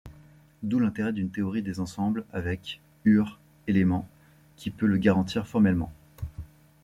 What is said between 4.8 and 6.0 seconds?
le garantir formellement.